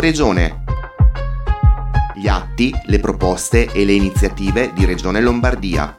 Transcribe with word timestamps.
Regione. 0.00 0.64
Gli 2.16 2.26
atti, 2.26 2.74
le 2.86 2.98
proposte 2.98 3.70
e 3.72 3.84
le 3.84 3.92
iniziative 3.92 4.72
di 4.72 4.84
Regione 4.84 5.20
Lombardia. 5.20 5.96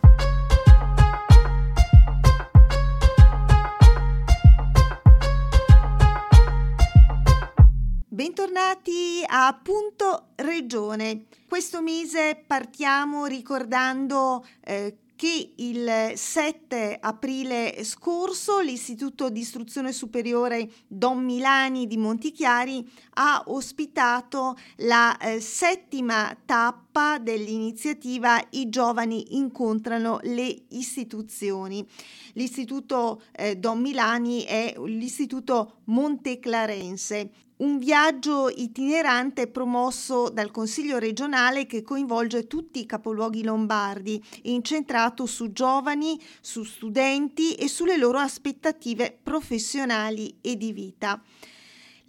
Bentornati 8.09 9.23
a 9.25 9.57
Punto 9.63 10.31
Regione. 10.35 11.27
Questo 11.47 11.81
mese 11.81 12.43
partiamo 12.45 13.25
ricordando 13.25 14.45
eh, 14.65 14.97
che 15.21 15.53
il 15.57 16.13
7 16.15 16.97
aprile 16.99 17.83
scorso 17.83 18.59
l'Istituto 18.59 19.29
di 19.29 19.41
Istruzione 19.41 19.91
Superiore 19.91 20.67
Don 20.87 21.23
Milani 21.23 21.85
di 21.85 21.95
Montichiari 21.95 22.83
ha 23.13 23.43
ospitato 23.45 24.57
la 24.77 25.15
eh, 25.19 25.39
settima 25.39 26.35
tappa 26.43 26.81
dell'iniziativa 27.21 28.41
I 28.51 28.69
giovani 28.69 29.35
incontrano 29.37 30.19
le 30.23 30.63
istituzioni. 30.69 31.87
L'istituto 32.33 33.21
eh, 33.31 33.55
Don 33.55 33.79
Milani 33.79 34.43
è 34.43 34.75
l'istituto 34.77 35.81
monteclarense 35.85 37.29
un 37.61 37.77
viaggio 37.77 38.49
itinerante 38.49 39.47
promosso 39.47 40.29
dal 40.29 40.51
Consiglio 40.51 40.97
regionale 40.97 41.67
che 41.67 41.83
coinvolge 41.83 42.47
tutti 42.47 42.79
i 42.79 42.85
capoluoghi 42.87 43.43
lombardi, 43.43 44.21
incentrato 44.43 45.27
su 45.27 45.51
giovani, 45.51 46.19
su 46.41 46.63
studenti 46.63 47.53
e 47.53 47.67
sulle 47.67 47.97
loro 47.97 48.17
aspettative 48.17 49.15
professionali 49.21 50.37
e 50.41 50.57
di 50.57 50.73
vita. 50.73 51.21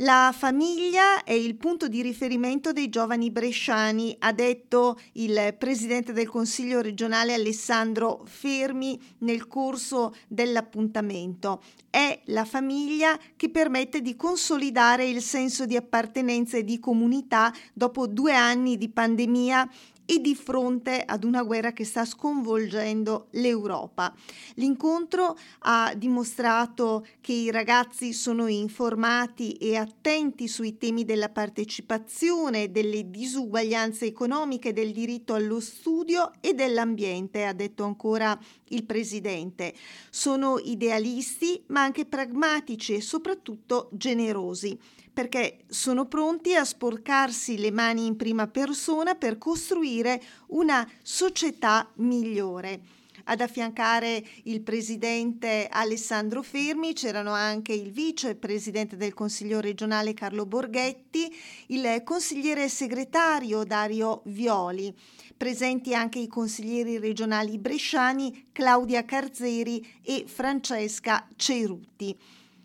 La 0.02 0.34
famiglia 0.36 1.22
è 1.22 1.32
il 1.32 1.54
punto 1.54 1.86
di 1.86 2.02
riferimento 2.02 2.72
dei 2.72 2.88
giovani 2.88 3.30
bresciani, 3.30 4.16
ha 4.18 4.32
detto 4.32 4.98
il 5.12 5.54
presidente 5.56 6.12
del 6.12 6.28
Consiglio 6.28 6.80
regionale 6.80 7.34
Alessandro 7.34 8.22
Fermi 8.24 9.00
nel 9.18 9.46
corso 9.46 10.12
dell'appuntamento. 10.26 11.62
È 11.88 12.20
la 12.26 12.44
famiglia 12.44 13.16
che 13.36 13.48
permette 13.48 14.00
di 14.00 14.16
consolidare 14.16 15.06
il 15.06 15.22
senso 15.22 15.66
di 15.66 15.76
appartenenza 15.76 16.56
e 16.56 16.64
di 16.64 16.80
comunità 16.80 17.54
dopo 17.72 18.08
due 18.08 18.34
anni 18.34 18.76
di 18.76 18.88
pandemia 18.88 19.70
e 20.12 20.20
di 20.20 20.34
fronte 20.34 21.02
ad 21.02 21.24
una 21.24 21.42
guerra 21.42 21.72
che 21.72 21.86
sta 21.86 22.04
sconvolgendo 22.04 23.28
l'Europa. 23.30 24.14
L'incontro 24.56 25.38
ha 25.60 25.94
dimostrato 25.96 27.06
che 27.22 27.32
i 27.32 27.50
ragazzi 27.50 28.12
sono 28.12 28.46
informati 28.46 29.52
e 29.52 29.76
attenti 29.76 30.48
sui 30.48 30.76
temi 30.76 31.06
della 31.06 31.30
partecipazione, 31.30 32.70
delle 32.70 33.08
disuguaglianze 33.08 34.04
economiche, 34.04 34.74
del 34.74 34.92
diritto 34.92 35.32
allo 35.32 35.60
studio 35.60 36.32
e 36.40 36.52
dell'ambiente, 36.52 37.46
ha 37.46 37.54
detto 37.54 37.84
ancora 37.84 38.38
il 38.68 38.84
presidente. 38.84 39.72
Sono 40.10 40.58
idealisti 40.58 41.62
ma 41.68 41.80
anche 41.80 42.04
pragmatici 42.04 42.92
e 42.92 43.00
soprattutto 43.00 43.88
generosi 43.92 44.78
perché 45.12 45.64
sono 45.68 46.06
pronti 46.06 46.54
a 46.54 46.64
sporcarsi 46.64 47.58
le 47.58 47.70
mani 47.70 48.06
in 48.06 48.16
prima 48.16 48.46
persona 48.46 49.14
per 49.14 49.38
costruire 49.38 50.20
una 50.48 50.88
società 51.02 51.90
migliore. 51.96 52.80
Ad 53.24 53.40
affiancare 53.40 54.24
il 54.44 54.62
presidente 54.62 55.68
Alessandro 55.70 56.42
Fermi 56.42 56.92
c'erano 56.92 57.30
anche 57.32 57.72
il 57.72 57.92
vicepresidente 57.92 58.96
del 58.96 59.14
Consiglio 59.14 59.60
regionale 59.60 60.12
Carlo 60.12 60.44
Borghetti, 60.44 61.32
il 61.68 62.02
consigliere 62.02 62.68
segretario 62.68 63.62
Dario 63.62 64.22
Violi, 64.24 64.92
presenti 65.36 65.94
anche 65.94 66.18
i 66.18 66.26
consiglieri 66.26 66.98
regionali 66.98 67.58
bresciani 67.58 68.48
Claudia 68.50 69.04
Carzeri 69.04 70.00
e 70.02 70.24
Francesca 70.26 71.28
Cerutti. 71.36 72.18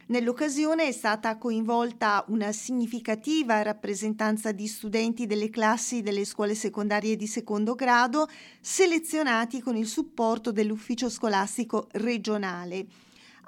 Nell'occasione 0.09 0.87
è 0.87 0.91
stata 0.93 1.37
coinvolta 1.37 2.23
una 2.29 2.53
significativa 2.53 3.61
rappresentanza 3.61 4.53
di 4.53 4.65
studenti 4.65 5.25
delle 5.25 5.49
classi 5.49 6.01
delle 6.01 6.23
scuole 6.23 6.55
secondarie 6.55 7.17
di 7.17 7.27
secondo 7.27 7.75
grado 7.75 8.29
selezionati 8.61 9.61
con 9.61 9.75
il 9.75 9.85
supporto 9.85 10.53
dell'ufficio 10.53 11.09
scolastico 11.09 11.89
regionale. 11.91 12.85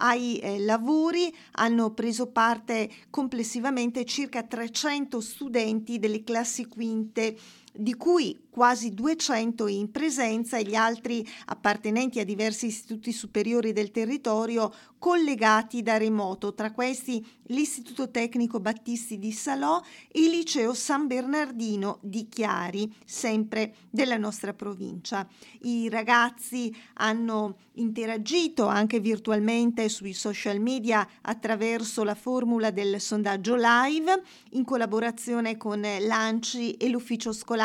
Ai 0.02 0.38
eh, 0.40 0.60
lavori 0.60 1.34
hanno 1.54 1.92
preso 1.92 2.28
parte 2.28 2.90
complessivamente 3.10 4.04
circa 4.04 4.44
300 4.44 5.22
studenti 5.22 5.98
delle 5.98 6.24
classi 6.26 6.66
quinte 6.66 7.38
di 7.74 7.96
cui 7.96 8.48
quasi 8.50 8.94
200 8.94 9.68
in 9.68 9.92
presenza 9.92 10.58
e 10.58 10.64
gli 10.64 10.76
altri 10.76 11.26
appartenenti 11.46 12.20
a 12.20 12.26
diversi 12.26 12.66
istituti 12.66 13.12
superiori 13.12 13.72
del 13.72 13.92
territorio 13.92 14.74
collegati 14.98 15.82
da 15.82 15.98
remoto, 15.98 16.54
tra 16.54 16.72
questi 16.72 17.26
l'Istituto 17.44 18.12
Tecnico 18.12 18.60
Battisti 18.60 19.18
di 19.18 19.32
Salò 19.32 19.82
e 20.12 20.22
il 20.22 20.32
Liceo 20.32 20.74
San 20.74 21.08
Bernardino 21.08 22.00
di 22.02 22.28
Chiari, 22.28 22.94
sempre 23.06 23.76
della 23.90 24.18
nostra 24.18 24.54
provincia. 24.54 25.26
I 25.62 25.88
ragazzi 25.88 26.76
hanno 26.96 27.60
interagito 27.76 28.68
anche 28.68 29.00
virtualmente 29.00 29.88
sui 29.88 30.12
social 30.12 30.60
media 30.60 31.08
attraverso 31.22 32.04
la 32.04 32.16
formula 32.16 32.72
del 32.72 33.00
sondaggio 33.00 33.56
live 33.56 34.22
in 34.52 34.66
collaborazione 34.66 35.56
con 35.56 35.80
l'ANCI 35.80 36.74
e 36.74 36.90
l'ufficio 36.90 37.32
scolastico 37.32 37.59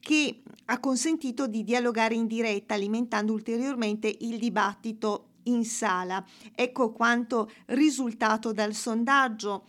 che 0.00 0.42
ha 0.66 0.78
consentito 0.78 1.46
di 1.46 1.64
dialogare 1.64 2.14
in 2.14 2.26
diretta 2.26 2.74
alimentando 2.74 3.32
ulteriormente 3.32 4.14
il 4.20 4.38
dibattito 4.38 5.28
in 5.44 5.64
sala. 5.64 6.24
Ecco 6.54 6.92
quanto 6.92 7.50
risultato 7.66 8.52
dal 8.52 8.74
sondaggio 8.74 9.64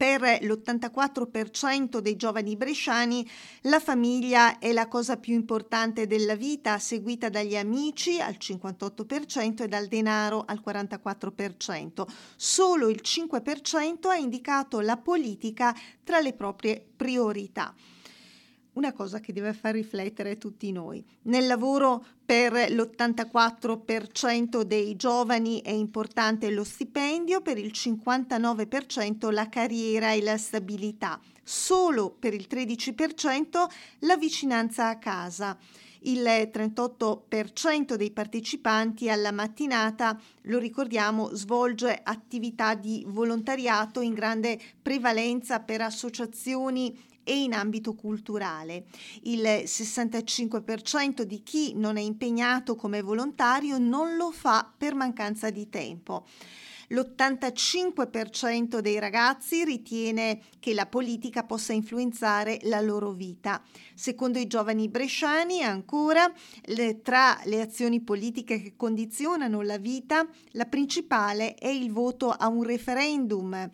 per 0.00 0.22
l'84% 0.22 1.98
dei 1.98 2.16
giovani 2.16 2.56
bresciani 2.56 3.28
la 3.64 3.78
famiglia 3.78 4.58
è 4.58 4.72
la 4.72 4.88
cosa 4.88 5.18
più 5.18 5.34
importante 5.34 6.06
della 6.06 6.36
vita, 6.36 6.78
seguita 6.78 7.28
dagli 7.28 7.54
amici 7.54 8.18
al 8.18 8.38
58% 8.40 9.64
e 9.64 9.68
dal 9.68 9.88
denaro 9.88 10.44
al 10.46 10.62
44%. 10.64 12.06
Solo 12.34 12.88
il 12.88 13.02
5% 13.04 14.08
ha 14.08 14.16
indicato 14.16 14.80
la 14.80 14.96
politica 14.96 15.76
tra 16.02 16.20
le 16.20 16.32
proprie 16.32 16.82
priorità 16.96 17.74
una 18.74 18.92
cosa 18.92 19.20
che 19.20 19.32
deve 19.32 19.52
far 19.52 19.74
riflettere 19.74 20.38
tutti 20.38 20.70
noi. 20.72 21.04
Nel 21.22 21.46
lavoro 21.46 22.04
per 22.24 22.52
l'84% 22.52 24.62
dei 24.62 24.96
giovani 24.96 25.60
è 25.62 25.70
importante 25.70 26.50
lo 26.50 26.64
stipendio, 26.64 27.40
per 27.40 27.58
il 27.58 27.72
59% 27.74 29.32
la 29.32 29.48
carriera 29.48 30.12
e 30.12 30.22
la 30.22 30.36
stabilità, 30.36 31.20
solo 31.42 32.10
per 32.10 32.34
il 32.34 32.46
13% 32.48 33.66
la 34.00 34.16
vicinanza 34.16 34.88
a 34.88 34.98
casa. 34.98 35.58
Il 36.02 36.22
38% 36.22 37.94
dei 37.94 38.10
partecipanti 38.10 39.10
alla 39.10 39.32
mattinata, 39.32 40.18
lo 40.44 40.58
ricordiamo, 40.58 41.28
svolge 41.34 42.00
attività 42.02 42.74
di 42.74 43.04
volontariato 43.06 44.00
in 44.00 44.14
grande 44.14 44.58
prevalenza 44.80 45.60
per 45.60 45.82
associazioni 45.82 47.08
e 47.30 47.42
in 47.44 47.52
ambito 47.52 47.94
culturale. 47.94 48.86
Il 49.22 49.42
65% 49.42 51.22
di 51.22 51.44
chi 51.44 51.74
non 51.76 51.96
è 51.96 52.00
impegnato 52.00 52.74
come 52.74 53.02
volontario 53.02 53.78
non 53.78 54.16
lo 54.16 54.32
fa 54.32 54.68
per 54.76 54.96
mancanza 54.96 55.48
di 55.48 55.68
tempo. 55.68 56.26
L'85% 56.88 58.80
dei 58.80 58.98
ragazzi 58.98 59.62
ritiene 59.62 60.40
che 60.58 60.74
la 60.74 60.86
politica 60.86 61.44
possa 61.44 61.72
influenzare 61.72 62.58
la 62.62 62.80
loro 62.80 63.12
vita. 63.12 63.62
Secondo 63.94 64.40
i 64.40 64.48
giovani 64.48 64.88
bresciani, 64.88 65.62
ancora, 65.62 66.28
le, 66.64 67.00
tra 67.00 67.40
le 67.44 67.60
azioni 67.60 68.00
politiche 68.00 68.60
che 68.60 68.72
condizionano 68.74 69.60
la 69.60 69.78
vita, 69.78 70.26
la 70.52 70.66
principale 70.66 71.54
è 71.54 71.68
il 71.68 71.92
voto 71.92 72.30
a 72.30 72.48
un 72.48 72.64
referendum 72.64 73.70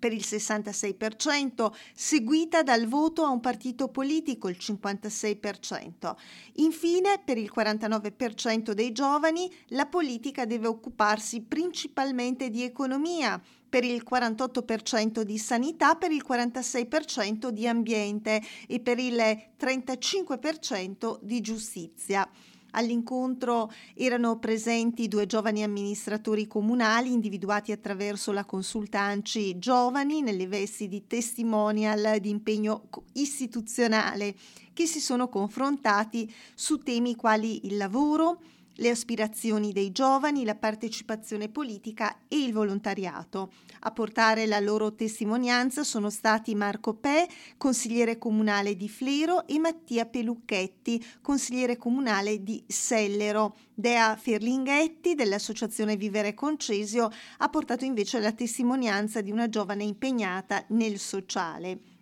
per 0.00 0.12
il 0.12 0.24
66%, 0.26 1.70
seguita 1.94 2.64
dal 2.64 2.88
voto 2.88 3.22
a 3.22 3.28
un 3.28 3.38
partito 3.38 3.86
politico, 3.88 4.48
il 4.48 4.56
56%. 4.58 6.16
Infine, 6.54 7.20
per 7.24 7.38
il 7.38 7.52
49% 7.54 8.72
dei 8.72 8.90
giovani, 8.90 9.48
la 9.68 9.86
politica 9.86 10.46
deve 10.46 10.66
occuparsi 10.66 11.42
principalmente 11.42 12.50
di 12.50 12.64
economia, 12.64 13.40
per 13.70 13.84
il 13.84 14.04
48% 14.04 15.20
di 15.20 15.38
sanità, 15.38 15.94
per 15.94 16.10
il 16.10 16.24
46% 16.28 17.48
di 17.50 17.68
ambiente 17.68 18.42
e 18.66 18.80
per 18.80 18.98
il 18.98 19.16
35% 19.56 21.18
di 21.22 21.40
giustizia. 21.40 22.28
All'incontro 22.72 23.72
erano 23.94 24.38
presenti 24.38 25.08
due 25.08 25.26
giovani 25.26 25.62
amministratori 25.62 26.46
comunali 26.46 27.12
individuati 27.12 27.72
attraverso 27.72 28.32
la 28.32 28.44
consultanci 28.44 29.58
giovani 29.58 30.22
nelle 30.22 30.46
vesti 30.46 30.88
di 30.88 31.06
testimonial 31.06 32.18
di 32.20 32.30
impegno 32.30 32.88
istituzionale 33.14 34.34
che 34.72 34.86
si 34.86 35.00
sono 35.00 35.28
confrontati 35.28 36.32
su 36.54 36.78
temi 36.78 37.16
quali 37.16 37.66
il 37.66 37.76
lavoro, 37.76 38.40
le 38.80 38.90
aspirazioni 38.90 39.72
dei 39.72 39.92
giovani, 39.92 40.44
la 40.44 40.54
partecipazione 40.54 41.48
politica 41.48 42.22
e 42.28 42.42
il 42.42 42.52
volontariato. 42.52 43.52
A 43.80 43.92
portare 43.92 44.46
la 44.46 44.58
loro 44.58 44.94
testimonianza 44.94 45.84
sono 45.84 46.10
stati 46.10 46.54
Marco 46.54 46.94
Pe, 46.94 47.28
consigliere 47.56 48.18
comunale 48.18 48.76
di 48.76 48.88
Flero, 48.88 49.46
e 49.46 49.58
Mattia 49.58 50.06
Pelucchetti, 50.06 51.04
consigliere 51.20 51.76
comunale 51.76 52.42
di 52.42 52.62
Sellero. 52.66 53.56
Dea 53.74 54.16
Ferlinghetti 54.16 55.14
dell'associazione 55.14 55.96
Vivere 55.96 56.34
Concesio 56.34 57.10
ha 57.38 57.48
portato 57.48 57.84
invece 57.84 58.18
la 58.18 58.32
testimonianza 58.32 59.20
di 59.20 59.30
una 59.30 59.48
giovane 59.48 59.84
impegnata 59.84 60.64
nel 60.68 60.98
sociale. 60.98 61.99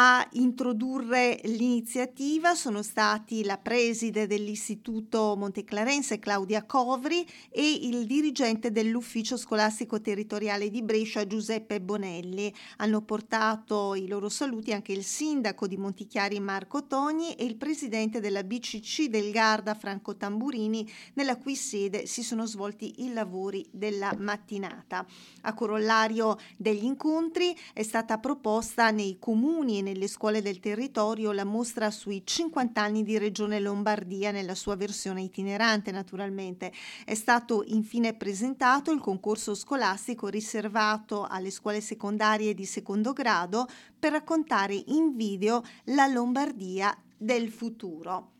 A 0.00 0.24
introdurre 0.34 1.40
l'iniziativa 1.42 2.54
sono 2.54 2.84
stati 2.84 3.42
la 3.42 3.58
preside 3.58 4.28
dell'Istituto 4.28 5.34
Monteclarense 5.36 6.20
Claudia 6.20 6.62
Covri 6.62 7.26
e 7.50 7.68
il 7.68 8.06
dirigente 8.06 8.70
dell'Ufficio 8.70 9.36
Scolastico 9.36 10.00
Territoriale 10.00 10.70
di 10.70 10.82
Brescia 10.82 11.26
Giuseppe 11.26 11.80
Bonelli. 11.80 12.54
Hanno 12.76 13.02
portato 13.02 13.96
i 13.96 14.06
loro 14.06 14.28
saluti 14.28 14.72
anche 14.72 14.92
il 14.92 15.02
sindaco 15.02 15.66
di 15.66 15.76
Montichiari 15.76 16.38
Marco 16.38 16.86
Togni 16.86 17.34
e 17.34 17.44
il 17.44 17.56
presidente 17.56 18.20
della 18.20 18.44
BCC 18.44 19.08
del 19.08 19.32
Garda 19.32 19.74
Franco 19.74 20.16
Tamburini, 20.16 20.88
nella 21.14 21.38
cui 21.38 21.56
sede 21.56 22.06
si 22.06 22.22
sono 22.22 22.46
svolti 22.46 23.02
i 23.02 23.12
lavori 23.12 23.66
della 23.72 24.14
mattinata. 24.16 25.04
A 25.40 25.54
corollario 25.54 26.38
degli 26.56 26.84
incontri 26.84 27.52
è 27.72 27.82
stata 27.82 28.18
proposta 28.18 28.92
nei 28.92 29.16
comuni 29.18 29.78
e 29.78 29.86
nelle 29.88 30.06
scuole 30.06 30.42
del 30.42 30.60
territorio 30.60 31.32
la 31.32 31.44
mostra 31.44 31.90
sui 31.90 32.22
50 32.24 32.80
anni 32.80 33.02
di 33.02 33.16
Regione 33.16 33.58
Lombardia 33.58 34.30
nella 34.30 34.54
sua 34.54 34.76
versione 34.76 35.22
itinerante 35.22 35.90
naturalmente. 35.90 36.72
È 37.04 37.14
stato 37.14 37.64
infine 37.66 38.14
presentato 38.14 38.92
il 38.92 39.00
concorso 39.00 39.54
scolastico 39.54 40.28
riservato 40.28 41.24
alle 41.24 41.50
scuole 41.50 41.80
secondarie 41.80 42.54
di 42.54 42.66
secondo 42.66 43.12
grado 43.12 43.66
per 43.98 44.12
raccontare 44.12 44.74
in 44.74 45.16
video 45.16 45.62
la 45.84 46.06
Lombardia 46.06 46.96
del 47.16 47.50
futuro 47.50 48.32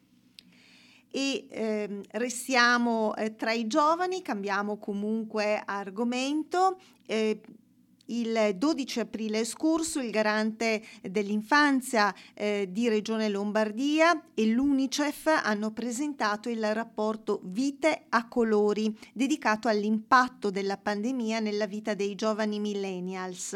e 1.11 1.47
eh, 1.49 2.01
restiamo 2.13 3.17
eh, 3.17 3.35
tra 3.35 3.53
i 3.53 3.67
giovani, 3.67 4.21
cambiamo 4.21 4.77
comunque 4.79 5.63
argomento. 5.65 6.79
Eh, 7.07 7.41
il 8.09 8.55
12 8.57 9.01
aprile 9.01 9.45
scorso 9.45 10.01
il 10.01 10.11
garante 10.11 10.83
dell'infanzia 11.03 12.15
eh, 12.35 12.69
di 12.71 12.89
Regione 12.89 13.29
Lombardia 13.29 14.23
e 14.35 14.47
l'UNICEF 14.47 15.27
hanno 15.43 15.73
presentato 15.73 16.49
il 16.49 16.75
rapporto 16.75 17.41
Vite 17.45 18.05
a 18.09 18.29
colori 18.29 18.97
dedicato 19.13 19.69
all'impatto 19.69 20.51
della 20.51 20.77
pandemia 20.77 21.41
nella 21.41 21.67
vita 21.67 21.95
dei 21.95 22.15
giovani 22.15 22.61
millennials. 22.61 23.55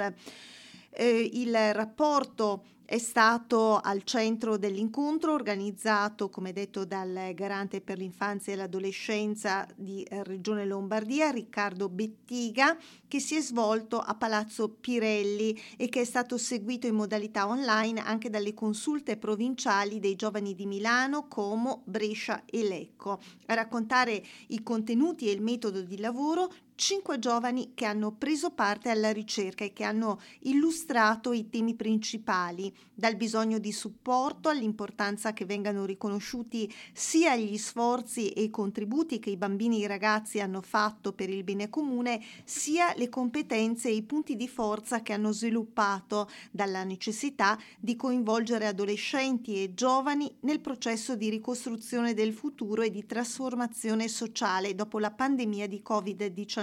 Eh, 0.90 1.30
il 1.32 1.56
rapporto 1.72 2.64
è 2.92 2.98
stato 2.98 3.78
al 3.78 4.02
centro 4.04 4.58
dell'incontro 4.58 5.32
organizzato, 5.32 6.28
come 6.28 6.52
detto, 6.52 6.84
dal 6.84 7.32
garante 7.32 7.80
per 7.80 7.96
l'infanzia 7.96 8.52
e 8.52 8.56
l'adolescenza 8.56 9.66
di 9.74 10.02
eh, 10.02 10.22
Regione 10.22 10.66
Lombardia, 10.66 11.30
Riccardo 11.30 11.88
Bettiga, 11.88 12.76
che 13.08 13.18
si 13.18 13.34
è 13.34 13.40
svolto 13.40 13.98
a 13.98 14.14
Palazzo 14.14 14.68
Pirelli 14.68 15.58
e 15.78 15.88
che 15.88 16.02
è 16.02 16.04
stato 16.04 16.36
seguito 16.36 16.86
in 16.86 16.94
modalità 16.94 17.48
online 17.48 18.02
anche 18.02 18.28
dalle 18.28 18.52
consulte 18.52 19.16
provinciali 19.16 19.98
dei 19.98 20.14
giovani 20.14 20.54
di 20.54 20.66
Milano, 20.66 21.28
Como, 21.28 21.80
Brescia 21.86 22.44
e 22.44 22.62
Lecco. 22.62 23.20
A 23.46 23.54
raccontare 23.54 24.22
i 24.48 24.62
contenuti 24.62 25.28
e 25.28 25.32
il 25.32 25.40
metodo 25.40 25.80
di 25.80 25.96
lavoro 25.96 26.52
cinque 26.74 27.18
giovani 27.18 27.72
che 27.74 27.84
hanno 27.84 28.12
preso 28.12 28.50
parte 28.50 28.90
alla 28.90 29.12
ricerca 29.12 29.64
e 29.64 29.72
che 29.72 29.84
hanno 29.84 30.20
illustrato 30.40 31.32
i 31.32 31.48
temi 31.48 31.74
principali, 31.74 32.74
dal 32.94 33.16
bisogno 33.16 33.58
di 33.58 33.72
supporto 33.72 34.48
all'importanza 34.48 35.32
che 35.32 35.44
vengano 35.44 35.84
riconosciuti 35.84 36.72
sia 36.92 37.36
gli 37.36 37.56
sforzi 37.58 38.30
e 38.30 38.42
i 38.42 38.50
contributi 38.50 39.18
che 39.18 39.30
i 39.30 39.36
bambini 39.36 39.80
e 39.80 39.84
i 39.84 39.86
ragazzi 39.86 40.40
hanno 40.40 40.62
fatto 40.62 41.12
per 41.12 41.28
il 41.28 41.42
bene 41.42 41.68
comune, 41.68 42.22
sia 42.44 42.94
le 42.96 43.08
competenze 43.08 43.88
e 43.88 43.94
i 43.94 44.02
punti 44.02 44.36
di 44.36 44.48
forza 44.48 45.02
che 45.02 45.12
hanno 45.12 45.32
sviluppato 45.32 46.28
dalla 46.50 46.84
necessità 46.84 47.58
di 47.78 47.96
coinvolgere 47.96 48.66
adolescenti 48.66 49.62
e 49.62 49.74
giovani 49.74 50.32
nel 50.40 50.60
processo 50.60 51.16
di 51.16 51.28
ricostruzione 51.28 52.14
del 52.14 52.32
futuro 52.32 52.82
e 52.82 52.90
di 52.90 53.04
trasformazione 53.04 54.08
sociale 54.08 54.74
dopo 54.74 54.98
la 54.98 55.10
pandemia 55.10 55.66
di 55.66 55.82
Covid-19 55.84 56.61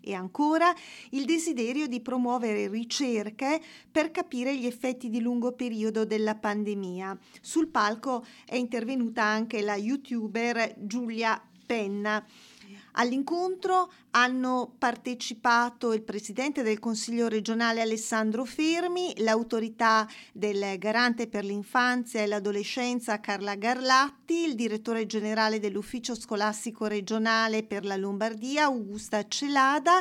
e 0.00 0.14
ancora 0.14 0.72
il 1.10 1.24
desiderio 1.24 1.86
di 1.86 2.00
promuovere 2.00 2.68
ricerche 2.68 3.60
per 3.90 4.10
capire 4.10 4.56
gli 4.56 4.66
effetti 4.66 5.08
di 5.08 5.20
lungo 5.20 5.52
periodo 5.52 6.04
della 6.04 6.34
pandemia. 6.34 7.16
Sul 7.40 7.68
palco 7.68 8.24
è 8.44 8.56
intervenuta 8.56 9.22
anche 9.22 9.60
la 9.62 9.76
youtuber 9.76 10.74
Giulia 10.78 11.40
Penna. 11.66 12.24
All'incontro 12.98 13.90
hanno 14.12 14.72
partecipato 14.78 15.92
il 15.92 16.02
presidente 16.02 16.62
del 16.62 16.78
Consiglio 16.78 17.28
regionale 17.28 17.82
Alessandro 17.82 18.46
Fermi, 18.46 19.12
l'autorità 19.18 20.08
del 20.32 20.78
Garante 20.78 21.28
per 21.28 21.44
l'infanzia 21.44 22.22
e 22.22 22.26
l'adolescenza 22.26 23.20
Carla 23.20 23.54
Garlatti, 23.54 24.44
il 24.44 24.54
direttore 24.54 25.04
generale 25.04 25.60
dell'Ufficio 25.60 26.14
scolastico 26.14 26.86
regionale 26.86 27.64
per 27.64 27.84
la 27.84 27.96
Lombardia 27.96 28.64
Augusta 28.64 29.28
Celada 29.28 30.00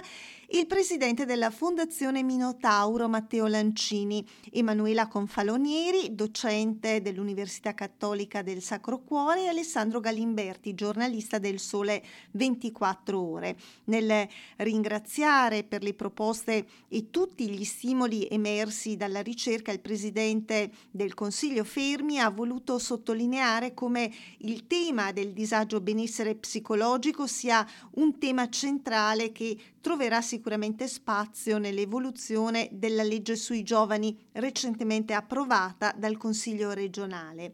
il 0.50 0.68
presidente 0.68 1.26
della 1.26 1.50
Fondazione 1.50 2.22
Minotauro 2.22 3.10
Matteo 3.10 3.48
Lancini, 3.48 4.24
Emanuela 4.52 5.08
Confalonieri, 5.08 6.14
docente 6.14 7.02
dell'Università 7.02 7.74
Cattolica 7.74 8.44
del 8.44 8.62
Sacro 8.62 9.00
Cuore 9.00 9.46
e 9.46 9.48
Alessandro 9.48 10.00
Galimberti, 10.00 10.76
giornalista 10.76 11.40
del 11.40 11.60
Sole 11.60 12.04
24 12.32 12.85
Ore. 13.14 13.58
Nel 13.86 14.28
ringraziare 14.58 15.64
per 15.64 15.84
le 15.84 15.94
proposte 15.94 16.66
e 16.88 17.10
tutti 17.10 17.50
gli 17.50 17.64
stimoli 17.64 18.28
emersi 18.30 18.96
dalla 18.96 19.22
ricerca, 19.22 19.72
il 19.72 19.80
presidente 19.80 20.72
del 20.92 21.14
Consiglio 21.14 21.64
Fermi 21.64 22.20
ha 22.20 22.30
voluto 22.30 22.78
sottolineare 22.80 23.74
come 23.74 24.12
il 24.40 24.68
tema 24.68 25.12
del 25.12 25.34
disagio 25.34 25.82
benessere 25.82 26.36
psicologico 26.36 27.28
sia 27.28 27.68
un 27.96 28.18
tema 28.18 28.50
centrale 28.50 29.32
che 29.32 29.58
troverà 29.82 30.22
sicuramente 30.22 30.88
spazio 30.88 31.58
nell'evoluzione 31.58 32.70
della 32.72 33.04
legge 33.04 33.36
sui 33.36 33.64
giovani 33.64 34.18
recentemente 34.34 35.14
approvata 35.14 35.94
dal 35.96 36.18
Consiglio 36.18 36.72
regionale. 36.72 37.54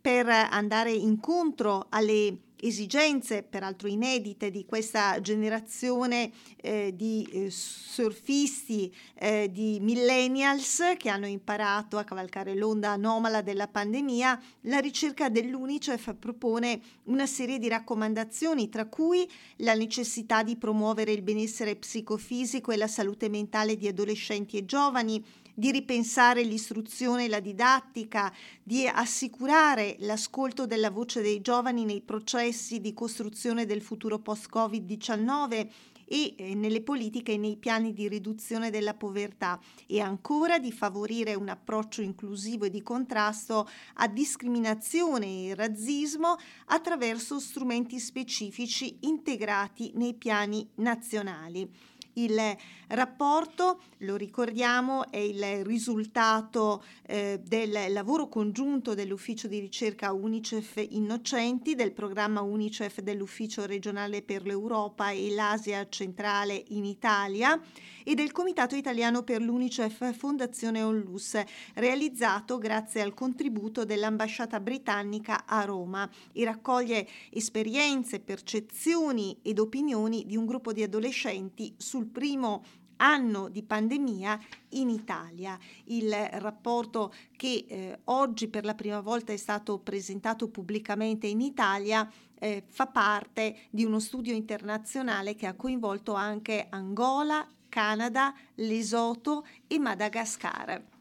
Per 0.00 0.26
andare 0.26 0.90
incontro 0.90 1.86
alle 1.90 2.36
esigenze, 2.62 3.42
peraltro 3.42 3.88
inedite, 3.88 4.50
di 4.50 4.64
questa 4.64 5.20
generazione 5.20 6.30
eh, 6.56 6.92
di 6.94 7.28
eh, 7.32 7.50
surfisti, 7.50 8.94
eh, 9.14 9.50
di 9.50 9.78
millennials 9.80 10.94
che 10.96 11.08
hanno 11.08 11.26
imparato 11.26 11.98
a 11.98 12.04
cavalcare 12.04 12.54
l'onda 12.54 12.90
anomala 12.90 13.42
della 13.42 13.66
pandemia, 13.66 14.40
la 14.62 14.78
ricerca 14.78 15.28
dell'UNICEF 15.28 16.14
propone 16.14 16.80
una 17.04 17.26
serie 17.26 17.58
di 17.58 17.68
raccomandazioni, 17.68 18.68
tra 18.68 18.86
cui 18.86 19.28
la 19.56 19.74
necessità 19.74 20.42
di 20.42 20.56
promuovere 20.56 21.12
il 21.12 21.22
benessere 21.22 21.76
psicofisico 21.76 22.70
e 22.70 22.76
la 22.76 22.86
salute 22.88 23.28
mentale 23.28 23.76
di 23.76 23.88
adolescenti 23.88 24.56
e 24.56 24.64
giovani, 24.64 25.24
di 25.54 25.70
ripensare 25.70 26.42
l'istruzione 26.42 27.24
e 27.24 27.28
la 27.28 27.40
didattica, 27.40 28.32
di 28.62 28.86
assicurare 28.86 29.96
l'ascolto 30.00 30.66
della 30.66 30.90
voce 30.90 31.20
dei 31.20 31.40
giovani 31.40 31.84
nei 31.84 32.00
processi 32.00 32.80
di 32.80 32.94
costruzione 32.94 33.66
del 33.66 33.82
futuro 33.82 34.18
post-Covid-19 34.18 35.68
e 36.12 36.34
eh, 36.36 36.54
nelle 36.54 36.82
politiche 36.82 37.32
e 37.32 37.36
nei 37.38 37.56
piani 37.56 37.94
di 37.94 38.06
riduzione 38.06 38.68
della 38.68 38.92
povertà 38.92 39.58
e 39.86 40.00
ancora 40.00 40.58
di 40.58 40.70
favorire 40.70 41.34
un 41.34 41.48
approccio 41.48 42.02
inclusivo 42.02 42.66
e 42.66 42.70
di 42.70 42.82
contrasto 42.82 43.66
a 43.94 44.08
discriminazione 44.08 45.46
e 45.46 45.54
razzismo 45.54 46.36
attraverso 46.66 47.38
strumenti 47.38 47.98
specifici 47.98 48.98
integrati 49.00 49.92
nei 49.94 50.12
piani 50.12 50.68
nazionali. 50.76 51.91
Il 52.14 52.38
rapporto, 52.88 53.80
lo 53.98 54.16
ricordiamo, 54.16 55.10
è 55.10 55.16
il 55.16 55.64
risultato 55.64 56.84
eh, 57.06 57.40
del 57.42 57.90
lavoro 57.92 58.28
congiunto 58.28 58.92
dell'ufficio 58.92 59.48
di 59.48 59.58
ricerca 59.58 60.12
UNICEF 60.12 60.84
Innocenti, 60.90 61.74
del 61.74 61.92
programma 61.92 62.42
UNICEF 62.42 63.00
dell'ufficio 63.00 63.64
regionale 63.64 64.20
per 64.20 64.44
l'Europa 64.44 65.10
e 65.10 65.30
l'Asia 65.30 65.88
centrale 65.88 66.62
in 66.68 66.84
Italia 66.84 67.58
e 68.04 68.14
del 68.14 68.32
Comitato 68.32 68.74
Italiano 68.74 69.22
per 69.22 69.40
l'UNICEF 69.40 70.14
Fondazione 70.14 70.82
Onlus, 70.82 71.40
realizzato 71.74 72.58
grazie 72.58 73.00
al 73.00 73.14
contributo 73.14 73.84
dell'ambasciata 73.84 74.60
britannica 74.60 75.44
a 75.46 75.64
Roma 75.64 76.08
e 76.32 76.44
raccoglie 76.44 77.06
esperienze, 77.30 78.20
percezioni 78.20 79.38
ed 79.42 79.58
opinioni 79.58 80.24
di 80.26 80.36
un 80.36 80.46
gruppo 80.46 80.72
di 80.72 80.82
adolescenti 80.82 81.74
sul 81.76 82.01
primo 82.10 82.62
anno 82.96 83.48
di 83.48 83.62
pandemia 83.62 84.38
in 84.70 84.88
Italia. 84.88 85.58
Il 85.84 86.12
rapporto 86.12 87.12
che 87.36 87.64
eh, 87.68 87.98
oggi 88.04 88.48
per 88.48 88.64
la 88.64 88.74
prima 88.74 89.00
volta 89.00 89.32
è 89.32 89.36
stato 89.36 89.78
presentato 89.78 90.48
pubblicamente 90.48 91.26
in 91.26 91.40
Italia 91.40 92.08
eh, 92.38 92.62
fa 92.66 92.86
parte 92.86 93.56
di 93.70 93.84
uno 93.84 94.00
studio 94.00 94.34
internazionale 94.34 95.34
che 95.34 95.46
ha 95.46 95.54
coinvolto 95.54 96.14
anche 96.14 96.66
Angola, 96.70 97.46
Canada, 97.68 98.34
Lesoto 98.54 99.46
e 99.66 99.78
Madagascar. 99.78 100.91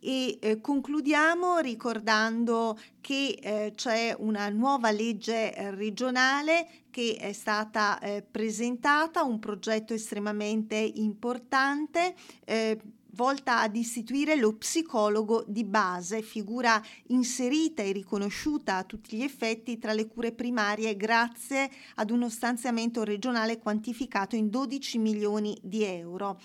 E 0.00 0.38
eh, 0.40 0.60
concludiamo 0.60 1.58
ricordando 1.58 2.78
che 3.00 3.38
eh, 3.40 3.72
c'è 3.74 4.14
una 4.18 4.48
nuova 4.48 4.90
legge 4.90 5.54
eh, 5.54 5.70
regionale 5.74 6.68
che 6.90 7.16
è 7.18 7.32
stata 7.32 7.98
eh, 7.98 8.22
presentata, 8.22 9.22
un 9.22 9.38
progetto 9.38 9.94
estremamente 9.94 10.76
importante 10.76 12.14
eh, 12.44 12.80
volta 13.18 13.60
ad 13.60 13.74
istituire 13.74 14.36
lo 14.36 14.54
psicologo 14.54 15.44
di 15.48 15.64
base, 15.64 16.22
figura 16.22 16.80
inserita 17.08 17.82
e 17.82 17.90
riconosciuta 17.90 18.76
a 18.76 18.84
tutti 18.84 19.16
gli 19.16 19.22
effetti 19.22 19.78
tra 19.78 19.92
le 19.92 20.06
cure 20.06 20.30
primarie 20.30 20.96
grazie 20.96 21.68
ad 21.96 22.10
uno 22.10 22.28
stanziamento 22.28 23.02
regionale 23.02 23.58
quantificato 23.58 24.36
in 24.36 24.48
12 24.48 24.98
milioni 24.98 25.58
di 25.60 25.82
euro. 25.82 26.38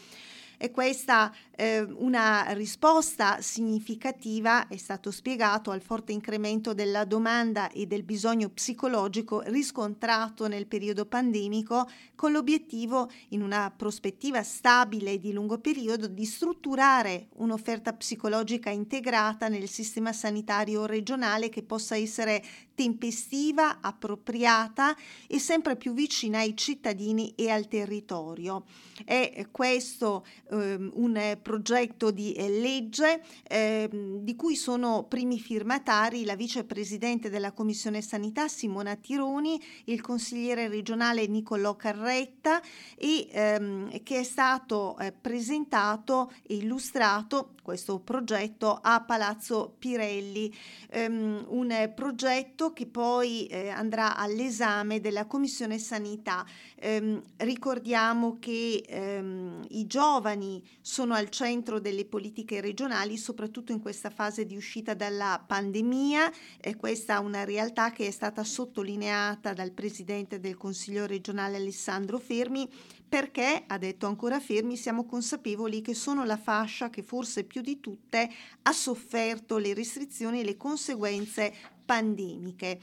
E 0.64 0.72
questa 0.72 1.30
eh, 1.58 1.82
una 1.82 2.46
risposta 2.54 3.42
significativa, 3.42 4.70
è 4.70 4.78
stato 4.78 5.12
spiegato, 5.12 5.72
al 5.72 5.82
forte 5.82 6.14
incremento 6.14 6.74
della 6.74 7.04
domanda 7.04 7.70
e 7.70 7.86
del 7.86 8.04
bisogno 8.04 8.48
psicologico 8.48 9.42
riscontrato 9.42 10.48
nel 10.48 10.66
periodo 10.66 11.06
pandemico, 11.06 11.90
con 12.16 12.32
l'obiettivo, 12.32 13.10
in 13.32 13.42
una 13.42 13.74
prospettiva 13.76 14.42
stabile 14.42 15.20
di 15.20 15.34
lungo 15.34 15.58
periodo, 15.58 16.08
di 16.08 16.24
strutturare 16.24 17.28
un'offerta 17.34 17.92
psicologica 17.92 18.70
integrata 18.70 19.50
nel 19.50 19.68
sistema 19.68 20.14
sanitario 20.14 20.86
regionale 20.86 21.50
che 21.50 21.64
possa 21.64 21.98
essere 21.98 22.42
tempestiva, 22.76 23.80
appropriata 23.82 24.96
e 25.28 25.40
sempre 25.40 25.76
più 25.76 25.94
vicina 25.94 26.40
ai 26.40 26.56
cittadini 26.56 27.34
e 27.36 27.50
al 27.50 27.68
territorio. 27.68 28.66
È 29.06 29.48
questo 29.52 30.26
eh, 30.52 30.76
un 30.76 31.38
progetto 31.42 32.12
di 32.12 32.34
eh, 32.34 32.50
legge 32.50 33.24
eh, 33.44 33.90
di 34.22 34.36
cui 34.36 34.56
sono 34.56 35.04
primi 35.04 35.40
firmatari 35.40 36.26
la 36.26 36.36
vicepresidente 36.36 37.30
della 37.30 37.52
Commissione 37.52 38.02
Sanità 38.02 38.48
Simona 38.48 38.96
Tironi, 38.96 39.62
il 39.86 40.02
consigliere 40.02 40.68
regionale 40.68 41.28
Niccolò 41.28 41.76
Carretta 41.76 42.62
e 42.96 43.28
ehm, 43.32 44.04
che 44.04 44.20
è 44.20 44.24
stato 44.24 44.98
eh, 45.00 45.12
presentato 45.12 46.32
e 46.44 46.56
illustrato 46.56 47.56
questo 47.64 48.00
progetto 48.00 48.78
a 48.82 49.02
Palazzo 49.02 49.74
Pirelli, 49.80 50.54
ehm, 50.90 51.46
un 51.48 51.92
progetto 51.96 52.63
che 52.72 52.86
poi 52.86 53.48
eh, 53.48 53.70
andrà 53.70 54.16
all'esame 54.16 55.02
della 55.02 55.26
Commissione 55.26 55.78
Sanità. 55.80 56.46
Ehm, 56.80 57.22
ricordiamo 57.38 58.38
che 58.40 58.84
ehm, 58.88 59.66
i 59.70 59.86
giovani 59.86 60.64
sono 60.80 61.14
al 61.14 61.30
centro 61.30 61.80
delle 61.80 62.06
politiche 62.06 62.62
regionali, 62.62 63.18
soprattutto 63.18 63.72
in 63.72 63.82
questa 63.82 64.10
fase 64.10 64.46
di 64.46 64.56
uscita 64.56 64.94
dalla 64.94 65.44
pandemia. 65.46 66.32
E 66.62 66.76
questa 66.76 67.16
è 67.16 67.20
una 67.20 67.44
realtà 67.44 67.92
che 67.92 68.08
è 68.08 68.12
stata 68.12 68.44
sottolineata 68.44 69.54
dal 69.54 69.72
Presidente 69.72 70.40
del 70.40 70.56
Consiglio 70.56 71.06
regionale 71.06 71.58
Alessandro 71.58 72.20
Fermi 72.20 72.70
perché, 73.14 73.66
ha 73.68 73.78
detto 73.78 74.08
ancora 74.08 74.40
Fermi, 74.40 74.76
siamo 74.76 75.06
consapevoli 75.06 75.82
che 75.82 75.94
sono 75.94 76.24
la 76.24 76.36
fascia 76.36 76.90
che 76.90 77.04
forse 77.04 77.44
più 77.44 77.62
di 77.62 77.80
tutte 77.80 78.28
ha 78.64 78.72
sofferto 78.72 79.60
le 79.60 79.76
restrizioni 79.76 80.40
e 80.40 80.44
le 80.44 80.58
conseguenze 80.58 81.54
pandemiche. 81.86 82.80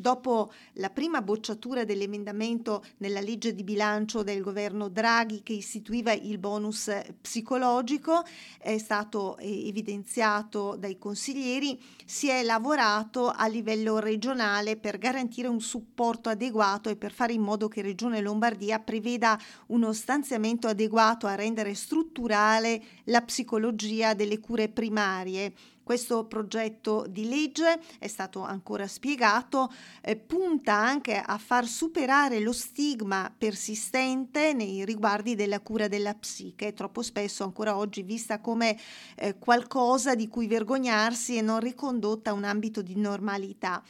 Dopo 0.00 0.52
la 0.74 0.90
prima 0.90 1.22
bocciatura 1.22 1.82
dell'emendamento 1.82 2.84
nella 2.98 3.18
legge 3.18 3.52
di 3.52 3.64
bilancio 3.64 4.22
del 4.22 4.42
governo 4.42 4.88
Draghi 4.88 5.42
che 5.42 5.54
istituiva 5.54 6.12
il 6.12 6.38
bonus 6.38 6.88
psicologico, 7.20 8.22
è 8.60 8.78
stato 8.78 9.36
eh, 9.38 9.66
evidenziato 9.66 10.76
dai 10.78 10.98
consiglieri, 10.98 11.82
si 12.04 12.28
è 12.28 12.44
lavorato 12.44 13.28
a 13.28 13.48
livello 13.48 13.98
regionale 13.98 14.76
per 14.76 14.98
garantire 14.98 15.48
un 15.48 15.60
supporto 15.60 16.28
adeguato 16.28 16.90
e 16.90 16.96
per 16.96 17.10
fare 17.10 17.32
in 17.32 17.42
modo 17.42 17.66
che 17.66 17.82
Regione 17.82 18.20
Lombardia 18.20 18.78
preveda 18.78 19.36
uno 19.66 19.92
stanziamento 19.92 20.68
adeguato 20.68 21.26
a 21.26 21.34
rendere 21.34 21.74
strutturale 21.74 22.80
la 23.06 23.22
psicologia 23.22 24.14
delle 24.14 24.38
cure 24.38 24.68
primarie 24.68 25.52
questo 25.88 26.26
progetto 26.26 27.06
di 27.08 27.26
legge 27.30 27.80
è 27.98 28.08
stato 28.08 28.42
ancora 28.42 28.86
spiegato, 28.86 29.72
eh, 30.02 30.16
punta 30.16 30.74
anche 30.74 31.16
a 31.16 31.38
far 31.38 31.64
superare 31.64 32.40
lo 32.40 32.52
stigma 32.52 33.34
persistente 33.34 34.52
nei 34.52 34.84
riguardi 34.84 35.34
della 35.34 35.60
cura 35.60 35.88
della 35.88 36.12
psiche, 36.12 36.74
troppo 36.74 37.00
spesso 37.00 37.42
ancora 37.42 37.78
oggi 37.78 38.02
vista 38.02 38.38
come 38.38 38.78
eh, 39.16 39.38
qualcosa 39.38 40.14
di 40.14 40.28
cui 40.28 40.46
vergognarsi 40.46 41.38
e 41.38 41.40
non 41.40 41.58
ricondotta 41.58 42.32
a 42.32 42.34
un 42.34 42.44
ambito 42.44 42.82
di 42.82 42.94
normalità. 42.94 43.82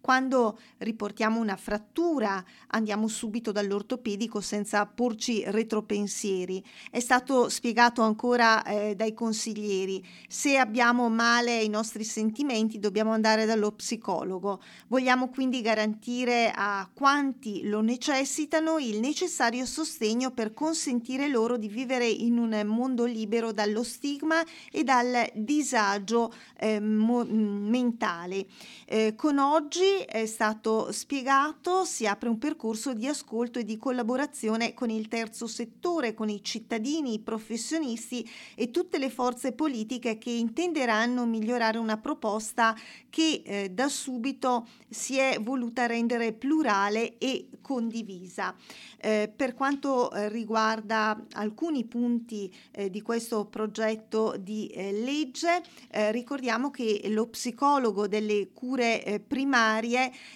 Quando 0.00 0.58
riportiamo 0.78 1.38
una 1.40 1.56
frattura 1.56 2.42
andiamo 2.68 3.06
subito 3.06 3.52
dall'ortopedico 3.52 4.40
senza 4.40 4.86
porci 4.86 5.42
retropensieri. 5.46 6.64
È 6.90 7.00
stato 7.00 7.48
spiegato 7.50 8.02
ancora 8.02 8.64
eh, 8.64 8.94
dai 8.94 9.12
consiglieri, 9.12 10.02
se 10.26 10.56
abbiamo 10.56 11.10
male 11.10 11.58
ai 11.58 11.68
nostri 11.68 12.04
sentimenti 12.04 12.78
dobbiamo 12.78 13.12
andare 13.12 13.44
dallo 13.44 13.72
psicologo. 13.72 14.62
Vogliamo 14.88 15.28
quindi 15.28 15.60
garantire 15.60 16.50
a 16.54 16.88
quanti 16.92 17.68
lo 17.68 17.80
necessitano 17.80 18.78
il 18.78 19.00
necessario 19.00 19.66
sostegno 19.66 20.30
per 20.30 20.54
consentire 20.54 21.28
loro 21.28 21.58
di 21.58 21.68
vivere 21.68 22.06
in 22.06 22.38
un 22.38 22.62
mondo 22.64 23.04
libero 23.04 23.52
dallo 23.52 23.82
stigma 23.82 24.42
e 24.72 24.82
dal 24.82 25.30
disagio 25.34 26.32
eh, 26.58 26.80
mo- 26.80 27.24
mentale. 27.24 28.46
Eh, 28.86 29.14
con 29.14 29.38
oggi 29.38 29.89
è 29.98 30.26
stato 30.26 30.92
spiegato, 30.92 31.84
si 31.84 32.06
apre 32.06 32.28
un 32.28 32.38
percorso 32.38 32.94
di 32.94 33.06
ascolto 33.06 33.58
e 33.58 33.64
di 33.64 33.76
collaborazione 33.76 34.74
con 34.74 34.90
il 34.90 35.08
terzo 35.08 35.46
settore, 35.46 36.14
con 36.14 36.28
i 36.28 36.42
cittadini, 36.42 37.14
i 37.14 37.20
professionisti 37.20 38.28
e 38.54 38.70
tutte 38.70 38.98
le 38.98 39.10
forze 39.10 39.52
politiche 39.52 40.18
che 40.18 40.30
intenderanno 40.30 41.26
migliorare 41.26 41.78
una 41.78 41.98
proposta 41.98 42.76
che 43.08 43.42
eh, 43.44 43.70
da 43.70 43.88
subito 43.88 44.66
si 44.88 45.16
è 45.18 45.38
voluta 45.40 45.86
rendere 45.86 46.32
plurale 46.32 47.18
e 47.18 47.48
condivisa. 47.60 48.54
Eh, 49.02 49.32
per 49.34 49.54
quanto 49.54 50.10
eh, 50.10 50.28
riguarda 50.28 51.24
alcuni 51.32 51.84
punti 51.84 52.52
eh, 52.72 52.90
di 52.90 53.00
questo 53.00 53.46
progetto 53.46 54.34
di 54.38 54.66
eh, 54.68 54.92
legge, 54.92 55.62
eh, 55.90 56.12
ricordiamo 56.12 56.70
che 56.70 57.00
lo 57.06 57.26
psicologo 57.28 58.06
delle 58.06 58.50
cure 58.52 59.22
primarie 59.26 59.79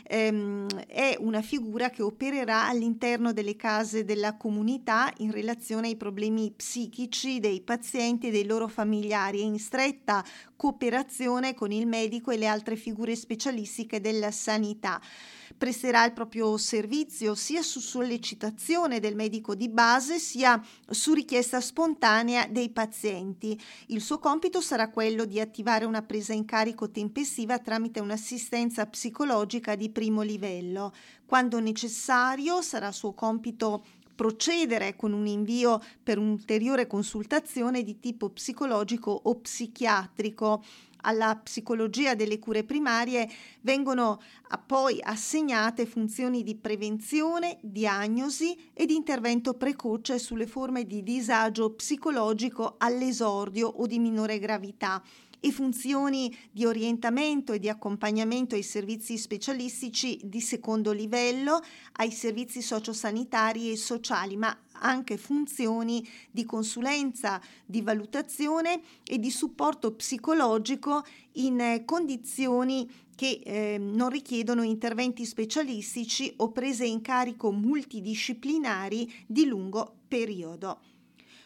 ehm, 0.07 0.67
è 0.87 1.17
una 1.19 1.43
figura 1.43 1.91
che 1.91 2.03
opererà 2.03 2.67
all'interno 2.69 3.33
delle 3.33 3.57
case 3.57 4.05
della 4.05 4.37
comunità 4.37 5.13
in 5.19 5.31
relazione 5.31 5.89
ai 5.89 5.97
problemi 5.97 6.53
psichici 6.55 7.41
dei 7.41 7.61
pazienti 7.61 8.29
e 8.29 8.31
dei 8.31 8.47
loro 8.47 8.69
familiari 8.69 9.41
e 9.41 9.45
in 9.45 9.59
stretta 9.59 10.25
cooperazione 10.57 11.55
con 11.55 11.73
il 11.73 11.87
medico 11.87 12.31
e 12.31 12.37
le 12.37 12.47
altre 12.47 12.77
figure 12.77 13.15
specialistiche 13.17 14.01
della 14.01 14.31
sanità 14.31 15.01
presterà 15.57 16.05
il 16.05 16.13
proprio 16.13 16.57
servizio 16.57 17.35
sia 17.35 17.63
su 17.63 17.81
sollecitazione 17.81 19.01
del 19.01 19.15
medico 19.15 19.55
di 19.55 19.69
base 19.69 20.19
sia 20.19 20.63
su 20.89 21.13
richiesta 21.13 21.61
spontanea 21.61 22.47
dei 22.47 22.71
pazienti. 22.71 23.59
Il 23.87 24.01
suo 24.01 24.19
compito 24.19 24.61
sarà 24.61 24.91
quello 24.91 25.25
di 25.25 25.41
attivare 25.41 25.85
una 25.85 26.03
presa 26.03 26.33
in 26.33 26.45
carico 26.45 26.91
tempestiva 26.91 27.59
tramite 27.59 28.01
un'assistenza 28.01 28.87
psicologica 28.87 29.75
di 29.75 29.91
primo 29.91 30.23
livello. 30.23 30.93
Quando 31.27 31.61
necessario 31.61 32.63
sarà 32.63 32.93
suo 32.93 33.13
compito 33.13 33.85
procedere 34.15 34.95
con 34.97 35.13
un 35.13 35.27
invio 35.27 35.81
per 36.03 36.19
un'ulteriore 36.19 36.87
consultazione 36.87 37.83
di 37.83 37.99
tipo 37.99 38.31
psicologico 38.31 39.11
o 39.11 39.35
psichiatrico 39.37 40.63
alla 41.05 41.37
psicologia 41.37 42.15
delle 42.15 42.39
cure 42.39 42.65
primarie 42.65 43.29
vengono 43.61 44.21
poi 44.67 45.01
assegnate 45.03 45.87
funzioni 45.87 46.43
di 46.43 46.57
prevenzione, 46.57 47.59
diagnosi 47.63 48.71
ed 48.73 48.91
intervento 48.91 49.55
precoce 49.55 50.19
sulle 50.19 50.47
forme 50.47 50.85
di 50.85 51.03
disagio 51.03 51.75
psicologico 51.75 52.75
all'esordio 52.79 53.69
o 53.69 53.87
di 53.87 53.99
minore 53.99 54.39
gravità 54.39 55.03
e 55.45 55.53
funzioni 55.53 56.35
di 56.51 56.65
orientamento 56.65 57.53
e 57.53 57.59
di 57.59 57.69
accompagnamento 57.69 58.55
ai 58.55 58.63
servizi 58.63 59.19
specialistici 59.19 60.19
di 60.25 60.41
secondo 60.41 60.91
livello, 60.91 61.61
ai 61.97 62.11
servizi 62.11 62.63
sociosanitari 62.63 63.71
e 63.71 63.77
sociali, 63.77 64.39
ma 64.39 64.57
anche 64.81 65.19
funzioni 65.19 66.03
di 66.31 66.47
consulenza, 66.47 67.43
di 67.67 67.83
valutazione 67.83 68.81
e 69.05 69.19
di 69.19 69.31
supporto 69.31 69.93
psicologico 69.93 71.05
in 71.33 71.83
condizioni 71.85 72.91
che 73.15 73.43
eh, 73.45 73.77
non 73.79 74.09
richiedono 74.09 74.63
interventi 74.63 75.27
specialistici 75.27 76.33
o 76.39 76.53
prese 76.53 76.87
in 76.87 77.03
carico 77.03 77.53
multidisciplinari 77.53 79.13
di 79.27 79.45
lungo 79.45 79.97
periodo. 80.09 80.94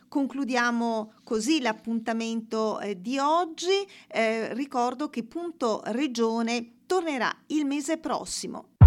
Concludiamo 0.08 1.12
così 1.22 1.60
l'appuntamento 1.60 2.80
eh, 2.80 3.00
di 3.00 3.18
oggi. 3.18 3.86
Eh, 4.08 4.54
ricordo 4.54 5.10
che 5.10 5.22
Punto 5.22 5.82
Regione 5.86 6.84
tornerà 6.86 7.30
il 7.48 7.66
mese 7.66 7.98
prossimo. 7.98 8.77